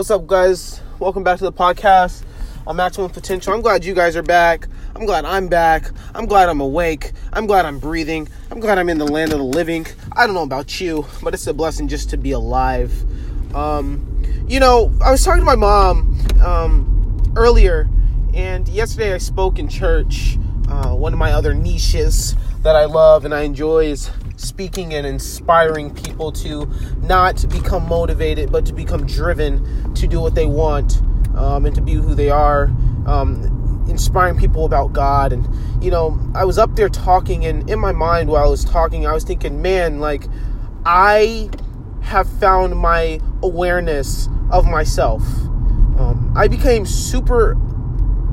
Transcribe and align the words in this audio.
What's 0.00 0.10
up, 0.10 0.26
guys? 0.26 0.80
Welcome 0.98 1.24
back 1.24 1.36
to 1.40 1.44
the 1.44 1.52
podcast 1.52 2.24
on 2.66 2.76
Maximum 2.76 3.10
Potential. 3.10 3.52
I'm 3.52 3.60
glad 3.60 3.84
you 3.84 3.92
guys 3.92 4.16
are 4.16 4.22
back. 4.22 4.66
I'm 4.96 5.04
glad 5.04 5.26
I'm 5.26 5.46
back. 5.46 5.90
I'm 6.14 6.24
glad 6.24 6.48
I'm 6.48 6.62
awake. 6.62 7.12
I'm 7.34 7.46
glad 7.46 7.66
I'm 7.66 7.78
breathing. 7.78 8.26
I'm 8.50 8.60
glad 8.60 8.78
I'm 8.78 8.88
in 8.88 8.96
the 8.96 9.06
land 9.06 9.30
of 9.32 9.36
the 9.36 9.44
living. 9.44 9.86
I 10.12 10.24
don't 10.24 10.34
know 10.34 10.42
about 10.42 10.80
you, 10.80 11.04
but 11.22 11.34
it's 11.34 11.46
a 11.46 11.52
blessing 11.52 11.86
just 11.86 12.08
to 12.08 12.16
be 12.16 12.30
alive. 12.30 12.94
Um, 13.54 14.24
you 14.48 14.58
know, 14.58 14.90
I 15.04 15.10
was 15.10 15.22
talking 15.22 15.42
to 15.42 15.44
my 15.44 15.54
mom 15.54 16.18
um, 16.42 17.34
earlier, 17.36 17.86
and 18.32 18.66
yesterday 18.70 19.12
I 19.12 19.18
spoke 19.18 19.58
in 19.58 19.68
church. 19.68 20.38
Uh, 20.70 20.94
one 20.94 21.12
of 21.12 21.18
my 21.18 21.32
other 21.32 21.52
niches 21.52 22.36
that 22.62 22.76
I 22.76 22.84
love 22.84 23.24
and 23.24 23.34
I 23.34 23.42
enjoy 23.42 23.86
is 23.86 24.10
speaking 24.36 24.94
and 24.94 25.06
inspiring 25.06 25.92
people 25.92 26.30
to 26.32 26.66
not 27.02 27.44
become 27.50 27.88
motivated, 27.88 28.52
but 28.52 28.64
to 28.66 28.72
become 28.72 29.06
driven 29.06 29.92
to 29.94 30.06
do 30.06 30.20
what 30.20 30.34
they 30.34 30.46
want 30.46 31.02
um, 31.34 31.66
and 31.66 31.74
to 31.74 31.80
be 31.80 31.94
who 31.94 32.14
they 32.14 32.30
are. 32.30 32.70
Um, 33.06 33.56
inspiring 33.88 34.38
people 34.38 34.64
about 34.64 34.92
God. 34.92 35.32
And, 35.32 35.48
you 35.82 35.90
know, 35.90 36.18
I 36.34 36.44
was 36.44 36.58
up 36.58 36.76
there 36.76 36.88
talking, 36.88 37.44
and 37.44 37.68
in 37.68 37.80
my 37.80 37.92
mind 37.92 38.28
while 38.28 38.44
I 38.44 38.48
was 38.48 38.64
talking, 38.64 39.06
I 39.06 39.12
was 39.12 39.24
thinking, 39.24 39.60
man, 39.60 39.98
like, 39.98 40.24
I 40.86 41.50
have 42.02 42.28
found 42.38 42.76
my 42.76 43.20
awareness 43.42 44.28
of 44.50 44.66
myself. 44.66 45.22
Um, 45.98 46.32
I 46.36 46.48
became 46.48 46.86
super 46.86 47.56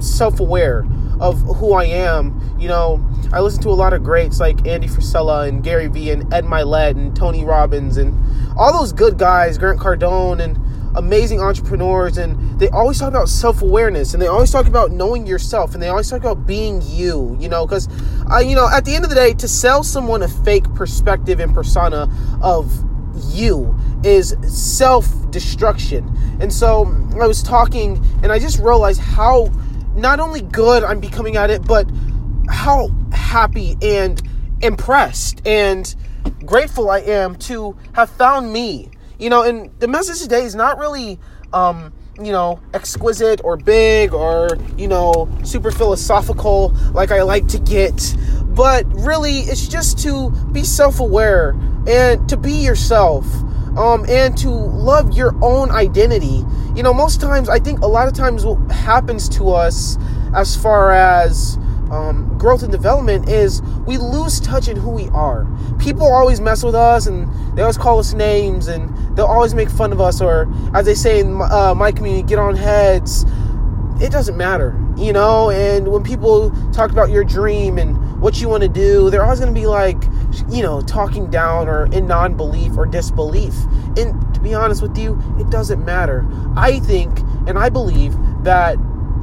self 0.00 0.38
aware 0.38 0.86
of 1.20 1.40
who 1.40 1.74
I 1.74 1.84
am. 1.84 2.56
You 2.58 2.68
know, 2.68 3.04
I 3.32 3.40
listen 3.40 3.62
to 3.62 3.70
a 3.70 3.70
lot 3.70 3.92
of 3.92 4.02
greats 4.02 4.40
like 4.40 4.66
Andy 4.66 4.88
Frisella 4.88 5.48
and 5.48 5.62
Gary 5.62 5.86
Vee 5.86 6.10
and 6.10 6.32
Ed 6.32 6.44
Mylett 6.44 6.92
and 6.92 7.14
Tony 7.14 7.44
Robbins 7.44 7.96
and 7.96 8.14
all 8.56 8.72
those 8.72 8.92
good 8.92 9.18
guys, 9.18 9.58
Grant 9.58 9.78
Cardone 9.78 10.42
and 10.42 10.58
amazing 10.96 11.40
entrepreneurs 11.40 12.18
and 12.18 12.58
they 12.58 12.68
always 12.70 12.98
talk 12.98 13.08
about 13.08 13.28
self-awareness 13.28 14.14
and 14.14 14.22
they 14.22 14.26
always 14.26 14.50
talk 14.50 14.66
about 14.66 14.90
knowing 14.90 15.26
yourself 15.26 15.74
and 15.74 15.82
they 15.82 15.88
always 15.88 16.08
talk 16.08 16.18
about 16.18 16.46
being 16.46 16.80
you 16.86 17.36
you 17.38 17.48
know 17.48 17.66
because 17.66 17.88
uh, 18.32 18.38
you 18.38 18.56
know 18.56 18.68
at 18.72 18.84
the 18.84 18.94
end 18.94 19.04
of 19.04 19.10
the 19.10 19.14
day 19.14 19.32
to 19.32 19.46
sell 19.46 19.82
someone 19.82 20.22
a 20.22 20.28
fake 20.28 20.64
perspective 20.74 21.40
and 21.40 21.54
persona 21.54 22.10
of 22.42 22.72
you 23.28 23.76
is 24.02 24.34
self-destruction 24.48 26.08
and 26.40 26.52
so 26.52 26.86
i 27.20 27.26
was 27.26 27.42
talking 27.42 28.02
and 28.22 28.32
i 28.32 28.38
just 28.38 28.58
realized 28.58 29.00
how 29.00 29.46
not 30.00 30.20
only 30.20 30.42
good 30.42 30.84
I'm 30.84 31.00
becoming 31.00 31.36
at 31.36 31.50
it, 31.50 31.66
but 31.66 31.90
how 32.48 32.90
happy 33.12 33.76
and 33.82 34.20
impressed 34.60 35.46
and 35.46 35.94
grateful 36.44 36.90
I 36.90 37.00
am 37.00 37.36
to 37.36 37.76
have 37.92 38.10
found 38.10 38.52
me. 38.52 38.90
You 39.18 39.30
know, 39.30 39.42
and 39.42 39.70
the 39.80 39.88
message 39.88 40.22
today 40.22 40.44
is 40.44 40.54
not 40.54 40.78
really, 40.78 41.18
um, 41.52 41.92
you 42.20 42.32
know, 42.32 42.60
exquisite 42.72 43.40
or 43.44 43.56
big 43.56 44.14
or, 44.14 44.50
you 44.76 44.88
know, 44.88 45.28
super 45.44 45.70
philosophical 45.70 46.70
like 46.92 47.10
I 47.10 47.22
like 47.22 47.48
to 47.48 47.58
get, 47.58 48.16
but 48.46 48.86
really 48.94 49.40
it's 49.40 49.68
just 49.68 49.98
to 50.00 50.30
be 50.52 50.62
self 50.64 51.00
aware 51.00 51.56
and 51.88 52.28
to 52.28 52.36
be 52.36 52.52
yourself 52.52 53.26
um, 53.76 54.04
and 54.08 54.36
to 54.38 54.50
love 54.50 55.16
your 55.16 55.34
own 55.42 55.70
identity. 55.70 56.44
You 56.78 56.84
know, 56.84 56.94
most 56.94 57.20
times, 57.20 57.48
I 57.48 57.58
think 57.58 57.80
a 57.80 57.88
lot 57.88 58.06
of 58.06 58.14
times 58.14 58.46
what 58.46 58.70
happens 58.70 59.28
to 59.30 59.50
us 59.50 59.98
as 60.32 60.54
far 60.54 60.92
as 60.92 61.56
um, 61.90 62.32
growth 62.38 62.62
and 62.62 62.70
development 62.70 63.28
is 63.28 63.62
we 63.84 63.96
lose 63.96 64.38
touch 64.38 64.68
in 64.68 64.76
who 64.76 64.90
we 64.90 65.08
are. 65.08 65.44
People 65.80 66.06
always 66.06 66.40
mess 66.40 66.62
with 66.62 66.76
us 66.76 67.08
and 67.08 67.28
they 67.56 67.62
always 67.62 67.76
call 67.76 67.98
us 67.98 68.12
names 68.12 68.68
and 68.68 68.96
they'll 69.16 69.26
always 69.26 69.54
make 69.54 69.68
fun 69.68 69.90
of 69.90 70.00
us, 70.00 70.20
or 70.20 70.48
as 70.72 70.86
they 70.86 70.94
say 70.94 71.18
in 71.18 71.32
my, 71.32 71.46
uh, 71.46 71.74
my 71.74 71.90
community, 71.90 72.22
get 72.22 72.38
on 72.38 72.54
heads. 72.54 73.24
It 74.00 74.12
doesn't 74.12 74.36
matter, 74.36 74.78
you 74.96 75.12
know. 75.12 75.50
And 75.50 75.88
when 75.88 76.04
people 76.04 76.52
talk 76.70 76.92
about 76.92 77.10
your 77.10 77.24
dream 77.24 77.78
and 77.78 78.20
what 78.20 78.40
you 78.40 78.48
want 78.48 78.62
to 78.62 78.68
do, 78.68 79.10
they're 79.10 79.24
always 79.24 79.40
going 79.40 79.52
to 79.52 79.60
be 79.60 79.66
like, 79.66 80.00
you 80.48 80.62
know, 80.62 80.80
talking 80.80 81.28
down 81.28 81.66
or 81.66 81.86
in 81.86 82.06
non 82.06 82.36
belief 82.36 82.76
or 82.76 82.86
disbelief. 82.86 83.54
And 83.96 84.27
be 84.48 84.54
honest 84.54 84.82
with 84.82 84.96
you, 84.96 85.20
it 85.38 85.50
doesn't 85.50 85.84
matter. 85.84 86.26
I 86.56 86.80
think 86.80 87.20
and 87.46 87.58
I 87.58 87.68
believe 87.68 88.16
that 88.44 88.76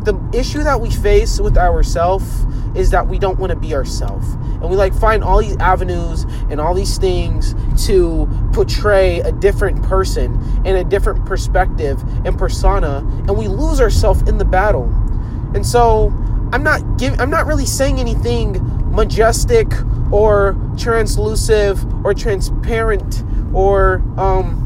the 0.04 0.20
issue 0.34 0.64
that 0.64 0.80
we 0.80 0.92
face 0.92 1.40
with 1.40 1.58
ourselves 1.58 2.46
is 2.76 2.92
that 2.92 3.08
we 3.08 3.18
don't 3.18 3.40
want 3.40 3.52
to 3.52 3.56
be 3.56 3.74
ourselves 3.74 4.34
and 4.36 4.70
we 4.70 4.76
like 4.76 4.94
find 4.94 5.24
all 5.24 5.42
these 5.42 5.58
avenues 5.58 6.24
and 6.50 6.62
all 6.62 6.76
these 6.76 6.98
things 6.98 7.56
to 7.88 8.28
portray 8.54 9.20
a 9.22 9.32
different 9.32 9.82
person 9.84 10.36
and 10.66 10.78
a 10.78 10.84
different 10.84 11.26
perspective 11.26 12.04
and 12.26 12.38
persona 12.38 12.98
and 13.28 13.36
we 13.36 13.48
lose 13.48 13.82
ourselves 13.82 14.22
in 14.30 14.38
the 14.38 14.46
battle 14.46 14.84
and 15.56 15.66
so 15.66 16.14
i'm 16.52 16.62
not 16.62 16.82
giving 17.00 17.20
i'm 17.20 17.32
not 17.32 17.48
really 17.48 17.66
saying 17.66 18.00
anything 18.00 18.60
majestic 18.94 19.68
or 20.12 20.56
translucent 20.78 21.80
or 22.06 22.14
transparent 22.14 23.24
or 23.54 24.04
um, 24.18 24.65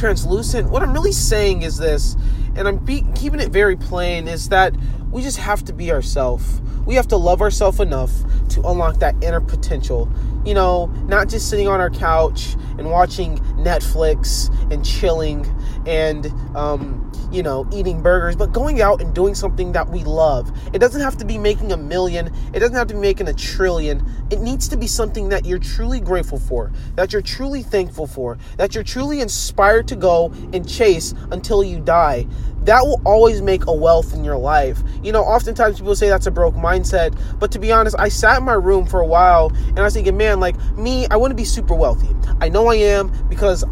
translucent. 0.00 0.70
What 0.70 0.82
I'm 0.82 0.94
really 0.94 1.12
saying 1.12 1.62
is 1.62 1.76
this, 1.76 2.16
and 2.56 2.66
I'm 2.66 2.78
be- 2.78 3.04
keeping 3.14 3.38
it 3.38 3.50
very 3.50 3.76
plain, 3.76 4.26
is 4.28 4.48
that 4.48 4.74
we 5.10 5.22
just 5.22 5.36
have 5.36 5.62
to 5.66 5.74
be 5.74 5.92
ourselves. 5.92 6.62
We 6.86 6.94
have 6.94 7.06
to 7.08 7.18
love 7.18 7.42
ourselves 7.42 7.80
enough 7.80 8.10
to 8.50 8.62
unlock 8.62 8.98
that 9.00 9.14
inner 9.22 9.42
potential. 9.42 10.10
You 10.44 10.54
know, 10.54 10.86
not 11.06 11.28
just 11.28 11.48
sitting 11.50 11.68
on 11.68 11.80
our 11.80 11.90
couch 11.90 12.54
and 12.78 12.90
watching 12.90 13.38
Netflix 13.56 14.48
and 14.72 14.84
chilling 14.84 15.46
and 15.86 16.26
um, 16.56 17.10
you 17.30 17.42
know, 17.42 17.68
eating 17.72 18.02
burgers, 18.02 18.36
but 18.36 18.52
going 18.52 18.80
out 18.80 19.00
and 19.00 19.14
doing 19.14 19.34
something 19.34 19.72
that 19.72 19.88
we 19.88 20.02
love. 20.04 20.50
It 20.72 20.78
doesn't 20.78 21.00
have 21.00 21.16
to 21.18 21.24
be 21.24 21.38
making 21.38 21.72
a 21.72 21.76
million, 21.76 22.34
it 22.52 22.60
doesn't 22.60 22.74
have 22.74 22.88
to 22.88 22.94
be 22.94 23.00
making 23.00 23.28
a 23.28 23.34
trillion. 23.34 24.04
It 24.30 24.40
needs 24.40 24.68
to 24.68 24.76
be 24.76 24.86
something 24.86 25.28
that 25.30 25.44
you're 25.44 25.58
truly 25.58 26.00
grateful 26.00 26.38
for, 26.38 26.72
that 26.96 27.12
you're 27.12 27.22
truly 27.22 27.62
thankful 27.62 28.06
for, 28.06 28.38
that 28.56 28.74
you're 28.74 28.84
truly 28.84 29.20
inspired 29.20 29.88
to 29.88 29.96
go 29.96 30.32
and 30.52 30.68
chase 30.68 31.14
until 31.30 31.62
you 31.62 31.80
die. 31.80 32.26
That 32.64 32.82
will 32.82 33.00
always 33.06 33.40
make 33.40 33.66
a 33.66 33.72
wealth 33.72 34.12
in 34.12 34.22
your 34.22 34.36
life. 34.36 34.82
You 35.02 35.12
know, 35.12 35.22
oftentimes 35.22 35.78
people 35.78 35.96
say 35.96 36.08
that's 36.08 36.26
a 36.26 36.30
broke 36.30 36.54
mindset, 36.54 37.18
but 37.38 37.50
to 37.52 37.58
be 37.58 37.72
honest, 37.72 37.96
I 37.98 38.08
sat 38.08 38.38
in 38.38 38.44
my 38.44 38.52
room 38.52 38.86
for 38.86 39.00
a 39.00 39.06
while 39.06 39.50
and 39.68 39.78
I 39.78 39.82
was 39.82 39.94
thinking, 39.94 40.16
man, 40.16 40.29
like 40.38 40.56
me, 40.76 41.06
I 41.10 41.16
want 41.16 41.32
to 41.32 41.34
be 41.34 41.44
super 41.44 41.74
wealthy. 41.74 42.14
I 42.40 42.48
know 42.48 42.68
I 42.68 42.76
am 42.76 43.12
because 43.28 43.64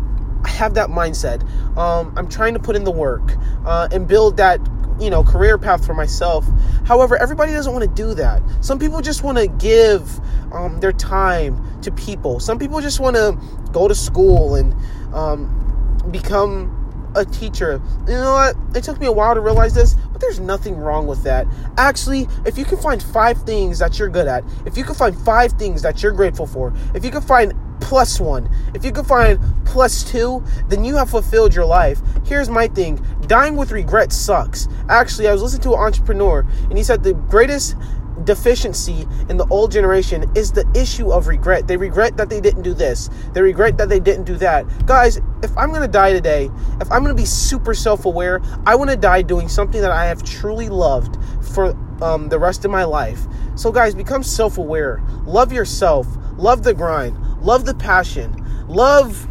I 0.45 0.49
have 0.49 0.75
that 0.75 0.89
mindset. 0.89 1.43
Um, 1.77 2.13
I'm 2.17 2.29
trying 2.29 2.55
to 2.55 2.61
put 2.61 2.75
in 2.75 2.85
the 2.85 2.91
work 2.91 3.37
uh, 3.65 3.89
and 3.93 4.09
build 4.09 4.37
that 4.39 4.61
you 4.99 5.11
know 5.11 5.23
career 5.23 5.59
path 5.59 5.87
for 5.87 5.95
myself. 5.95 6.47
However, 6.85 7.17
everybody 7.17 7.53
doesn't 7.53 7.73
want 7.73 7.85
to 7.85 8.03
do 8.03 8.15
that. 8.15 8.43
Some 8.61 8.79
people 8.79 9.01
just 9.01 9.23
want 9.23 9.39
to 9.39 9.47
give 9.47 10.21
um, 10.53 10.81
their 10.81 10.93
time 10.93 11.81
to 11.83 11.91
people. 11.93 12.41
Some 12.41 12.59
people 12.59 12.81
just 12.81 12.99
want 12.99 13.17
to 13.17 13.39
go 13.73 13.89
to 13.89 13.95
school 13.95 14.55
and 14.55 14.75
um, 15.15 16.09
become 16.11 16.75
a 17.15 17.25
teacher. 17.25 17.81
You 18.07 18.15
know 18.15 18.33
what? 18.33 18.57
It 18.77 18.85
took 18.85 19.01
me 19.01 19.07
a 19.07 19.13
while 19.13 19.35
to 19.35 19.41
realize 19.41 19.75
this, 19.75 19.97
but 20.19 20.27
there's 20.27 20.41
nothing 20.41 20.77
wrong 20.77 21.07
with 21.07 21.23
that. 21.23 21.47
Actually, 21.77 22.27
if 22.45 22.59
you 22.59 22.65
can 22.65 22.79
find 22.79 23.01
five 23.01 23.41
things 23.43 23.79
that 23.79 23.99
you're 23.99 24.09
good 24.09 24.27
at, 24.27 24.43
if 24.67 24.77
you 24.77 24.83
can 24.83 24.95
find 24.95 25.17
five 25.17 25.53
things 25.53 25.81
that 25.83 26.03
you're 26.03 26.13
grateful 26.13 26.47
for, 26.47 26.73
if 26.95 27.05
you 27.05 27.11
can 27.13 27.23
find 27.23 27.55
plus 27.81 28.19
one. 28.19 28.51
If 28.75 28.85
you 28.85 28.91
can 28.91 29.05
find 29.05 29.39
plus 29.65 30.03
two, 30.03 30.45
then 30.69 30.83
you 30.83 30.97
have 30.97 31.11
fulfilled 31.11 31.55
your 31.55 31.65
life. 31.65 32.01
Here's 32.25 32.49
my 32.49 32.67
thing 32.67 33.05
dying 33.29 33.57
with 33.57 33.71
regret 33.71 34.13
sucks. 34.13 34.67
Actually, 34.89 35.29
I 35.29 35.33
was 35.33 35.43
listening 35.43 35.63
to 35.63 35.75
an 35.75 35.81
entrepreneur, 35.81 36.45
and 36.69 36.77
he 36.77 36.83
said 36.83 37.05
the 37.05 37.15
greatest 37.15 37.77
deficiency 38.25 39.07
in 39.29 39.37
the 39.37 39.47
old 39.49 39.73
generation 39.73 40.31
is 40.35 40.53
the 40.53 40.69
issue 40.75 41.11
of 41.11 41.27
regret. 41.27 41.67
They 41.67 41.77
regret 41.77 42.17
that 42.17 42.29
they 42.29 42.41
didn't 42.41 42.63
do 42.63 42.75
this. 42.75 43.11
They 43.33 43.43
regret 43.43 43.77
that 43.79 43.89
they 43.89 44.01
didn't 44.01 44.25
do 44.25 44.37
that. 44.37 44.87
Guys, 44.87 45.21
if 45.43 45.57
I'm 45.57 45.71
going 45.71 45.83
to 45.83 45.89
die 45.89 46.13
today, 46.13 46.51
if 46.81 46.91
I'm 46.91 47.03
going 47.03 47.15
to 47.17 47.21
be 47.21 47.27
super 47.27 47.75
self-aware, 47.75 48.41
I 48.67 48.75
want 48.75 48.91
to 48.91 48.97
die 48.97 49.23
doing 49.23 49.49
something 49.49 49.81
that 49.81 49.91
I 49.91 50.07
have 50.07 50.23
truly 50.23 50.69
loved 50.69 51.17
for 51.53 51.77
um, 52.03 52.29
the 52.29 52.39
rest 52.39 52.65
of 52.65 52.71
my 52.71 52.85
life. 52.85 53.21
So 53.57 53.73
guys, 53.73 53.95
become 53.95 54.23
self-aware. 54.23 55.03
Love 55.25 55.53
yourself. 55.53 56.07
Love 56.37 56.63
the 56.63 56.75
grind. 56.75 57.19
Love 57.41 57.65
the 57.65 57.75
passion. 57.75 58.45
Love 58.69 59.27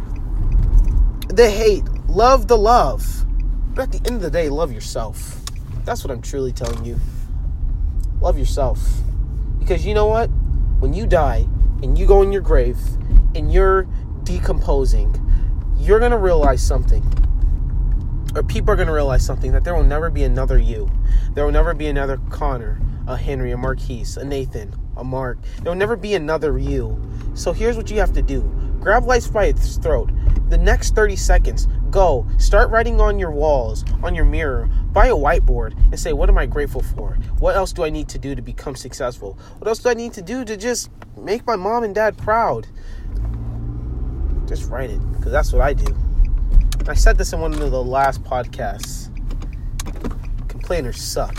the 1.28 1.48
hate. 1.48 1.88
Love 2.08 2.48
the 2.48 2.58
love. 2.58 3.24
But 3.74 3.82
at 3.82 3.92
the 3.92 4.08
end 4.08 4.16
of 4.16 4.22
the 4.22 4.30
day, 4.30 4.48
love 4.48 4.72
yourself. 4.72 5.40
That's 5.84 6.04
what 6.04 6.10
I'm 6.10 6.20
truly 6.20 6.52
telling 6.52 6.84
you. 6.84 6.98
Love 8.28 8.38
yourself. 8.38 8.86
Because 9.58 9.86
you 9.86 9.94
know 9.94 10.04
what? 10.04 10.26
When 10.80 10.92
you 10.92 11.06
die 11.06 11.48
and 11.82 11.96
you 11.96 12.04
go 12.04 12.20
in 12.20 12.30
your 12.30 12.42
grave 12.42 12.76
and 13.34 13.50
you're 13.50 13.84
decomposing, 14.22 15.16
you're 15.78 15.98
going 15.98 16.10
to 16.10 16.18
realize 16.18 16.62
something. 16.62 17.02
Or 18.34 18.42
people 18.42 18.70
are 18.70 18.76
going 18.76 18.88
to 18.88 18.92
realize 18.92 19.24
something 19.24 19.52
that 19.52 19.64
there 19.64 19.74
will 19.74 19.82
never 19.82 20.10
be 20.10 20.24
another 20.24 20.58
you. 20.58 20.90
There 21.32 21.46
will 21.46 21.52
never 21.52 21.72
be 21.72 21.86
another 21.86 22.18
Connor, 22.28 22.78
a 23.06 23.16
Henry, 23.16 23.50
a 23.52 23.56
Marquise, 23.56 24.18
a 24.18 24.26
Nathan, 24.26 24.74
a 24.98 25.02
Mark. 25.02 25.38
There 25.62 25.72
will 25.72 25.78
never 25.78 25.96
be 25.96 26.12
another 26.12 26.58
you. 26.58 27.00
So 27.32 27.54
here's 27.54 27.78
what 27.78 27.90
you 27.90 27.98
have 27.98 28.12
to 28.12 28.20
do 28.20 28.42
grab 28.78 29.06
life 29.06 29.32
by 29.32 29.46
its 29.46 29.78
throat. 29.78 30.10
The 30.50 30.58
next 30.58 30.94
30 30.94 31.16
seconds, 31.16 31.66
Go. 31.90 32.26
Start 32.38 32.70
writing 32.70 33.00
on 33.00 33.18
your 33.18 33.30
walls, 33.30 33.84
on 34.02 34.14
your 34.14 34.26
mirror. 34.26 34.68
Buy 34.92 35.06
a 35.06 35.16
whiteboard 35.16 35.72
and 35.90 35.98
say, 35.98 36.12
What 36.12 36.28
am 36.28 36.36
I 36.36 36.44
grateful 36.44 36.82
for? 36.82 37.16
What 37.38 37.56
else 37.56 37.72
do 37.72 37.84
I 37.84 37.90
need 37.90 38.08
to 38.10 38.18
do 38.18 38.34
to 38.34 38.42
become 38.42 38.76
successful? 38.76 39.38
What 39.58 39.68
else 39.68 39.78
do 39.78 39.88
I 39.88 39.94
need 39.94 40.12
to 40.14 40.22
do 40.22 40.44
to 40.44 40.56
just 40.56 40.90
make 41.16 41.46
my 41.46 41.56
mom 41.56 41.84
and 41.84 41.94
dad 41.94 42.18
proud? 42.18 42.66
Just 44.46 44.68
write 44.70 44.90
it, 44.90 45.00
because 45.12 45.32
that's 45.32 45.52
what 45.52 45.62
I 45.62 45.72
do. 45.72 45.96
I 46.86 46.94
said 46.94 47.18
this 47.18 47.32
in 47.32 47.40
one 47.40 47.52
of 47.52 47.70
the 47.70 47.84
last 47.84 48.22
podcasts. 48.22 49.08
Complainers 50.48 51.00
suck. 51.00 51.36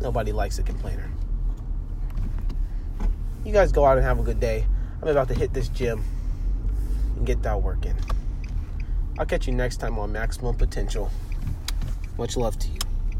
Nobody 0.00 0.32
likes 0.32 0.58
a 0.58 0.62
complainer. 0.62 1.10
You 3.44 3.52
guys 3.52 3.70
go 3.70 3.84
out 3.84 3.96
and 3.96 4.06
have 4.06 4.18
a 4.18 4.22
good 4.22 4.40
day. 4.40 4.66
I'm 5.02 5.08
about 5.08 5.28
to 5.28 5.34
hit 5.34 5.52
this 5.52 5.68
gym 5.68 6.02
and 7.16 7.26
get 7.26 7.42
that 7.42 7.62
working. 7.62 7.94
I'll 9.16 9.26
catch 9.26 9.46
you 9.46 9.54
next 9.54 9.76
time 9.76 9.98
on 9.98 10.10
Maximum 10.12 10.56
Potential. 10.56 11.10
Much 12.18 12.36
love 12.36 12.58
to 12.58 12.68
you. 12.68 12.83